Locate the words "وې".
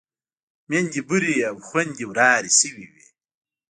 2.93-3.05